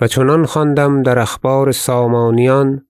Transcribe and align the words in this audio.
و 0.00 0.06
چنان 0.06 0.46
خواندم 0.46 1.02
در 1.02 1.18
اخبار 1.18 1.72
سامانیان 1.72 2.86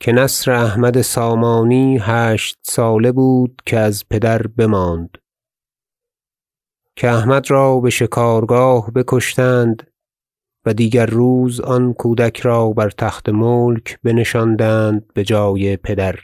که 0.00 0.12
نصر 0.12 0.50
احمد 0.50 1.00
سامانی 1.00 1.98
هشت 2.00 2.58
ساله 2.62 3.12
بود 3.12 3.62
که 3.66 3.78
از 3.78 4.08
پدر 4.08 4.46
بماند. 4.46 5.18
که 6.96 7.10
احمد 7.10 7.50
را 7.50 7.80
بشکارگاه 7.80 8.90
بکشتند 8.90 9.90
و 10.66 10.74
دیگر 10.74 11.06
روز 11.06 11.60
آن 11.60 11.92
کودک 11.92 12.40
را 12.40 12.70
بر 12.70 12.90
تخت 12.90 13.28
ملک 13.28 13.98
بنشاندند 14.02 15.12
بجای 15.14 15.76
پدر. 15.76 16.18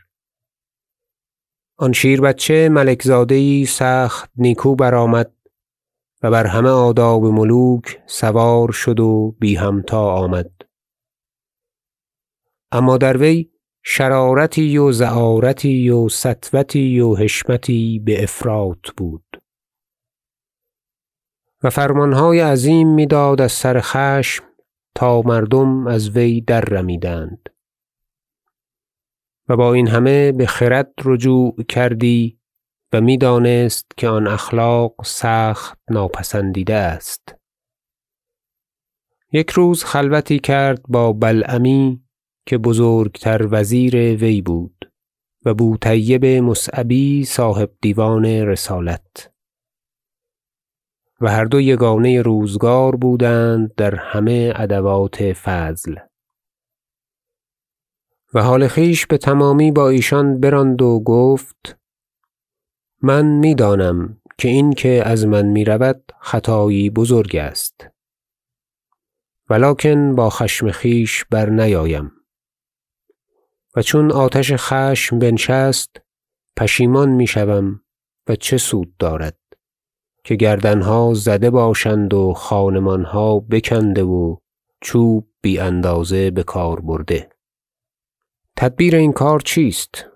آن 1.77 1.93
شیربچه 1.93 2.69
ملک 2.69 3.03
زاده 3.03 3.39
یی 3.39 3.67
سخت 3.67 4.31
نیکو 4.37 4.75
برآمد 4.75 5.33
و 6.23 6.31
بر 6.31 6.47
همه 6.47 6.69
آداب 6.69 7.25
ملوک 7.25 8.03
سوار 8.07 8.73
شد 8.73 9.01
و 9.01 9.35
بی 9.41 9.57
همتا 9.57 10.13
آمد. 10.13 10.51
اما 12.73 12.99
در 12.99 13.17
وی 13.17 13.51
شرارتی 13.83 14.79
و 14.79 14.93
زعارتی 14.93 15.91
و 15.91 16.09
سطوتی 16.09 17.01
و 17.01 17.15
حشمتی 17.15 17.99
بافراط 17.99 18.91
بود. 18.97 19.43
و 21.63 21.71
فرمانهای 21.71 22.41
عظیم 22.41 22.95
می‌داد 22.95 23.41
از 23.41 23.53
سر 23.53 23.81
خشم 23.81 24.45
تا 24.95 25.23
مردم 25.23 25.87
از 25.87 26.11
وی 26.11 26.41
دررمیدند 26.41 27.49
و 29.49 29.57
با 29.57 29.75
این 29.75 29.89
همه 29.89 30.33
بخرد 30.33 30.93
رجوع 31.05 31.63
کردی 31.63 32.38
و 32.93 33.01
می‌دانست 33.01 33.87
که 33.97 34.09
آن 34.09 34.27
اخلاق 34.27 34.95
سخت 35.05 35.79
ناپسندیده 35.91 36.75
است. 36.75 37.35
یک 39.33 39.51
روز 39.51 39.85
خلوتی 39.85 40.39
کرد 40.39 40.83
با 40.89 41.13
بلعمی 41.13 42.03
که 42.47 42.59
بزرگتر 42.59 43.49
وزیر 43.51 43.97
وی 43.97 44.43
بود 44.43 44.93
و 45.45 45.55
بوطیب 45.55 46.25
مصعبی 46.25 47.25
صاحب 47.25 47.71
دیوان 47.81 48.25
رسالت. 48.25 49.33
و 51.21 51.31
هر 51.31 51.45
دو 51.45 51.61
یگانه 51.61 52.23
روزگار 52.23 52.97
بودند 52.97 53.75
در 53.75 53.95
همه 53.95 54.53
ادوات 54.57 55.33
فضل. 55.33 55.97
و 58.35 58.43
حال 58.43 58.69
خویش 58.69 59.07
بتمامی 59.11 59.73
با 59.73 59.89
ایشان 59.89 60.41
براند 60.41 60.83
و 60.83 61.01
گفت 61.01 61.79
من 63.03 63.25
می‌دانم 63.25 64.21
که 64.39 64.49
این 64.49 64.73
که 64.73 65.03
از 65.07 65.27
من 65.27 65.47
می‌رود 65.47 66.13
خطایی 66.21 66.91
بزرگ 66.91 67.37
است. 67.37 67.89
و 69.51 69.55
لکن 69.55 70.15
با 70.15 70.31
خشم 70.31 70.71
خویش 70.71 71.25
برنیایم 71.25 72.13
و 73.77 73.83
چون 73.83 74.13
آتش 74.13 74.53
خشم 74.57 75.19
بنشست 75.19 76.01
پشیمان 76.57 77.09
می‌شوم 77.09 77.81
و 78.29 78.37
چه 78.37 78.59
سود 78.59 78.97
دارد 78.97 79.39
که 80.25 80.35
گردنها 80.35 81.13
زده 81.15 81.51
باشند 81.51 82.15
و 82.15 82.33
خانمانها 82.33 83.41
بکنده 83.41 84.03
و 84.03 84.37
چوب 84.81 85.29
بی 85.43 85.59
اندازه 85.59 86.31
بکار 86.31 86.81
برده. 86.81 87.29
تدبیر 88.57 88.97
این 88.97 89.13
کار 89.13 89.41
چیست؟ 89.41 90.07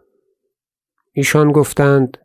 ایشان 1.12 1.52
گفتند 1.52 2.18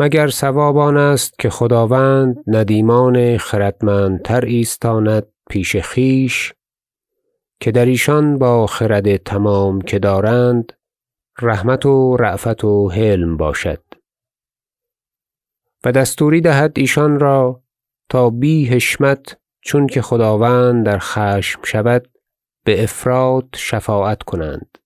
مگر 0.00 0.28
صواب 0.28 0.78
آن 0.78 0.96
است 0.96 1.38
که 1.38 1.50
خداوند 1.50 2.44
ندیمان 2.46 3.38
خردمندتر 3.38 4.44
ایستاند 4.44 5.26
پیش 5.50 5.76
خویش 5.76 6.54
که 7.60 7.70
در 7.70 7.86
ایشان 7.86 8.38
با 8.38 8.66
خرد 8.66 9.16
تمام 9.16 9.80
که 9.80 9.98
دارند 9.98 10.72
رحمت 11.42 11.86
و 11.86 12.16
رأفت 12.16 12.64
و 12.64 12.88
حلم 12.88 13.36
باشد 13.36 13.84
و 15.84 15.92
دستوری 15.92 16.40
دهد 16.40 16.72
ایشان 16.76 17.20
را 17.20 17.62
تا 18.08 18.30
بی 18.30 18.66
حشمت 18.66 19.38
چونکه 19.60 20.02
خداوند 20.02 20.86
در 20.86 20.98
خشم 20.98 21.62
شود 21.64 22.08
بافراط 22.66 23.56
شفاعت 23.56 24.22
کنند 24.22 24.78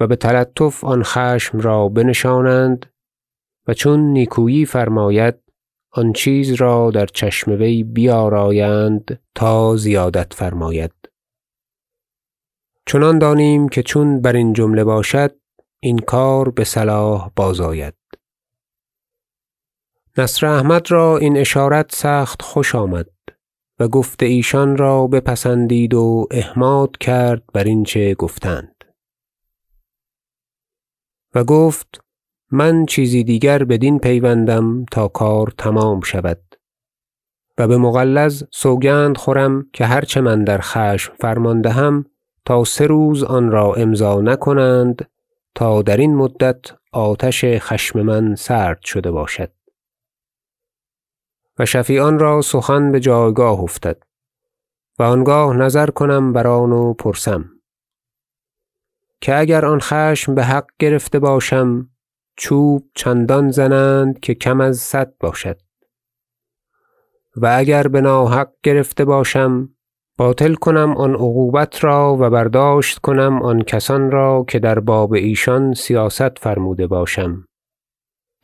و 0.00 0.06
بتلطف 0.06 0.84
آن 0.84 1.02
خشم 1.02 1.60
را 1.60 1.88
بنشانند 1.88 2.86
چون 3.74 4.00
نیکویی 4.00 4.66
فرماید 4.66 5.34
آن 5.92 6.12
چیز 6.12 6.52
را 6.52 6.90
در 6.90 7.06
چشم 7.06 7.50
وی 7.50 7.84
بیارایند 7.84 9.20
تا 9.34 9.76
زیادت 9.76 10.34
فرماید. 10.34 10.92
چنان 12.86 13.18
دانیم 13.18 13.68
که 13.68 13.82
چون 13.82 14.20
برین 14.20 14.52
جمله 14.52 14.84
باشد 14.84 15.36
این 15.80 15.98
کار 15.98 16.50
بصلاح 16.50 17.30
بازآید. 17.36 17.94
نصر 20.18 20.46
احمد 20.46 20.90
را 20.90 21.18
این 21.18 21.36
اشارت 21.36 21.94
سخت 21.94 22.42
خوش 22.42 22.74
آمد 22.74 23.10
و 23.78 23.88
گفت 23.88 24.22
ایشان 24.22 24.76
را 24.76 25.06
بپسندید 25.06 25.94
و 25.94 26.26
احماد 26.30 26.98
کرد 26.98 27.42
برین 27.54 27.84
چه 27.84 28.14
گفتند. 28.14 28.84
و 31.34 31.44
گفت 31.44 32.00
من 32.52 32.86
چیزی 32.86 33.24
دیگر 33.24 33.64
بدین 33.64 33.98
پیوندم 33.98 34.84
تا 34.84 35.08
کار 35.08 35.52
تمام 35.58 36.00
شود. 36.00 36.40
و 37.58 37.68
بمغلظ 37.68 38.42
سوگند 38.50 39.16
خورم 39.16 39.66
که 39.72 39.86
هر 39.86 40.00
چه 40.00 40.20
من 40.20 40.44
در 40.44 40.58
خشم 40.60 41.12
فرمان 41.20 41.60
دهم 41.60 42.04
تا 42.44 42.64
سه 42.64 42.86
روز 42.86 43.24
آن 43.24 43.50
را 43.50 43.74
امضا 43.74 44.20
نکنند 44.20 45.10
تا 45.54 45.82
درین 45.82 46.14
مدت 46.14 46.60
آتش 46.92 47.44
خشم 47.44 48.02
من 48.02 48.34
سرد 48.34 48.80
شده 48.82 49.10
باشد. 49.10 49.52
و 51.58 51.66
شفیعان 51.66 52.18
را 52.18 52.42
سخن 52.42 52.92
بجایگاه 52.92 53.60
افتد 53.60 54.02
و 54.98 55.02
آنگاه 55.02 55.56
نظر 55.56 55.90
کنم 55.90 56.32
بر 56.32 56.46
آن 56.46 56.72
و 56.72 56.94
پرسم 56.94 57.50
که 59.20 59.38
اگر 59.38 59.64
آن 59.64 59.78
خشم 59.80 60.34
بحق 60.34 60.66
گرفته 60.78 61.18
باشم 61.18 61.90
چوب 62.40 62.90
چندان 62.94 63.50
زنند 63.50 64.20
که 64.20 64.34
کم 64.34 64.60
از 64.60 64.78
صد 64.78 65.12
باشد. 65.20 65.60
و 67.36 67.54
اگر 67.58 67.88
بناحق 67.88 68.50
گرفته 68.62 69.04
باشم 69.04 69.68
باطل 70.18 70.54
کنم 70.54 70.96
آن 70.96 71.14
عقوبت 71.14 71.84
را 71.84 72.16
و 72.20 72.30
برداشت 72.30 72.98
کنم 72.98 73.42
آن 73.42 73.62
کسان 73.62 74.10
را 74.10 74.44
که 74.48 74.58
در 74.58 74.78
باب 74.80 75.12
ایشان 75.12 75.74
سیاست 75.74 76.38
فرموده 76.38 76.86
باشم. 76.86 77.44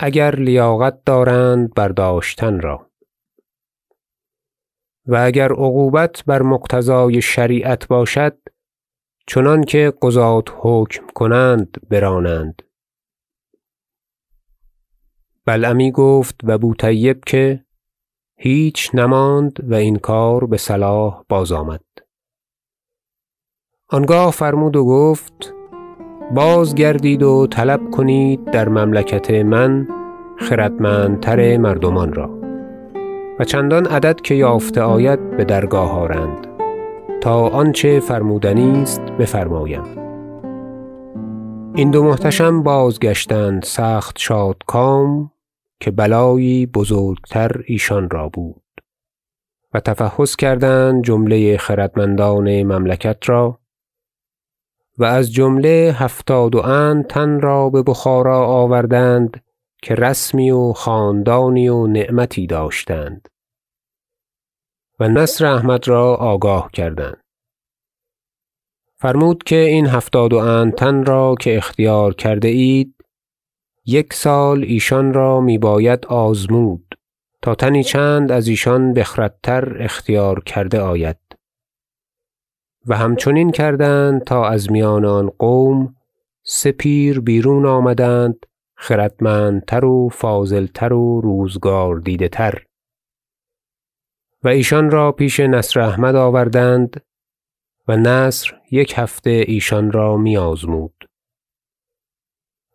اگر 0.01 0.37
لیاقت 0.37 1.05
دارند 1.05 1.75
برداشتن 1.75 2.61
را. 2.61 2.91
و 5.07 5.17
اگر 5.17 5.53
عقوبت 5.53 6.25
بر 6.27 6.43
مقتضای 6.43 7.23
شریعت 7.23 7.89
باشد 7.89 8.39
چنانکه 9.27 9.93
قضاة 10.03 10.45
حکم 10.61 11.07
کنند 11.15 11.77
برانند. 11.91 12.63
بلعمی 15.47 15.91
گفت 15.91 16.41
و 16.45 16.59
بوطیب 16.59 17.25
که 17.27 17.65
هیچ 18.37 18.91
نماند 18.95 19.71
و 19.71 19.75
این 19.75 19.97
کار 19.97 20.47
بصلاح 20.47 21.23
بازآمد 21.29 21.85
آنگاه 23.89 24.31
فرمود 24.31 24.77
و 24.77 24.85
گفت 24.85 25.55
بازگردید 26.35 27.23
و 27.23 27.47
طلب 27.47 27.91
کنید 27.91 28.45
در 28.45 28.69
مملکت 28.69 29.31
من 29.31 29.89
خردمندتر 30.39 31.57
مردمان 31.57 32.13
را 32.13 32.31
و 33.39 33.45
چندان 33.45 33.87
عدد 33.87 34.21
که 34.21 34.35
یافته 34.35 34.83
آید 34.83 35.31
بدرگاه 35.31 35.93
آرند 35.93 36.47
تا 37.21 37.49
آنچه 37.49 38.01
فرمودنی 38.01 38.83
است 38.83 39.01
بفرمایم. 39.01 39.83
این 41.75 41.91
دو 41.91 42.05
محتشم 42.05 42.63
بازگشتند 42.63 43.63
سخت 43.63 44.19
شادکام 44.19 45.31
که 45.81 45.91
بلایی 45.91 46.67
بزرگتر 46.67 47.63
ایشان 47.67 48.11
را 48.11 48.29
بود. 48.29 48.63
و 49.75 49.81
تفحص 49.81 50.37
کردند 50.37 51.05
جمله 51.05 51.57
خردمندان 51.57 52.63
مملکت 52.63 53.29
را 53.29 53.61
و 54.99 55.05
از 55.05 55.33
جمله 55.33 55.95
هفتاد 55.99 56.55
و 56.55 56.59
اند 56.59 57.07
تن 57.07 57.41
را 57.41 57.71
ببخارا 57.71 58.47
آوردند 58.47 59.45
که 59.83 59.95
رسمی 59.95 60.51
و 60.51 60.73
خاندانی 60.73 61.69
و 61.69 61.87
نعمتی 61.87 62.47
داشتند 62.47 63.29
و 65.01 65.09
نصر 65.09 65.47
احمد 65.47 65.89
را 65.89 66.15
آگاه 66.15 66.71
کردند. 66.73 67.21
فرمود 68.99 69.43
که 69.43 69.57
این 69.57 69.87
هفتاد 69.87 70.33
و 70.33 70.37
اند 70.37 70.75
تن 70.75 71.05
را 71.05 71.35
که 71.41 71.57
اختیار 71.57 72.15
کرده 72.15 72.49
اید 72.49 72.96
یک 73.89 74.13
سال 74.13 74.63
ایشان 74.63 75.15
را 75.15 75.41
میباید 75.41 76.07
آزمود 76.07 76.95
تا 77.43 77.55
تنی 77.55 77.85
چند 77.85 78.33
از 78.33 78.49
ایشان 78.49 78.93
بخردتر 78.93 79.83
اختیار 79.83 80.45
کرده 80.45 80.81
آید. 80.81 81.17
و 82.87 82.97
همچنین 82.97 83.51
کردند 83.51 84.25
تا 84.25 84.49
از 84.49 84.71
میان 84.71 85.05
آن 85.05 85.31
قوم 85.39 85.97
سه 86.43 86.73
پیر 86.73 87.21
بیرون 87.21 87.67
آمدند 87.67 88.47
خردمندتر 88.77 89.85
و 89.85 90.09
فاضلتر 90.09 90.93
و 90.93 91.21
روزگار 91.21 91.97
دیده 91.97 92.29
تر. 92.29 92.63
و 94.45 94.49
ایشان 94.49 94.91
را 94.91 95.13
پیش 95.13 95.41
نصر 95.41 95.81
احمد 95.81 96.15
آوردند 96.15 97.01
و 97.89 97.97
نصر 97.97 98.55
یک 98.71 98.95
هفته 98.97 99.45
ایشان 99.47 99.93
را 99.93 100.17
می 100.17 100.37
آزمود 100.37 100.95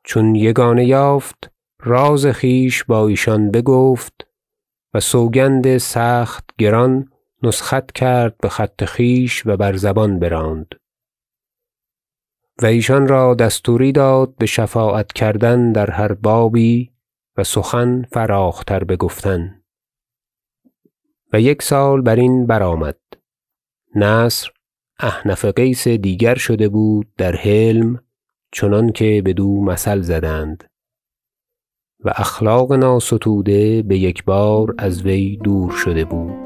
چون 0.04 0.36
یگانه 0.36 0.86
یافت 0.86 1.52
راز 1.84 2.26
خویش 2.26 2.84
با 2.84 3.08
ایشان 3.08 3.52
بگفت 3.52 4.28
و 4.94 5.00
سوگند 5.00 5.78
سخت 5.78 6.50
گران 6.58 7.10
نسخت 7.44 7.92
کرد 7.92 8.38
بخط 8.44 8.84
خویش 8.84 9.46
و 9.46 9.58
بر 9.58 9.76
زبان 9.76 10.20
براند. 10.20 10.76
و 12.62 12.66
ایشان 12.66 13.08
را 13.08 13.36
دستوری 13.36 13.92
داد 13.92 14.36
بشفاعت 14.36 15.14
کردن 15.14 15.72
در 15.72 15.92
هر 15.92 16.14
بابی 16.14 16.92
و 17.38 17.44
سخن 17.44 18.04
فراخ 18.12 18.64
تر 18.64 18.84
بگفتن. 18.84 19.64
و 21.34 21.42
یک 21.42 21.62
سال 21.62 22.02
برین 22.02 22.46
برآمد. 22.46 23.00
نصر 23.96 24.50
احنف 25.00 25.46
قیس 25.46 25.88
دیگر 25.88 26.36
شده 26.36 26.70
بود 26.70 27.16
در 27.18 27.36
حلم 27.36 28.04
چنانکه 28.54 29.22
بدو 29.26 29.62
مثل 29.62 30.02
زدند. 30.02 30.64
و 32.04 32.10
اخلاق 32.16 32.74
ناستوده 32.74 33.82
بیکبار 33.82 34.76
از 34.78 35.02
وی 35.02 35.38
دور 35.38 35.72
شده 35.72 36.06
بود. 36.06 36.41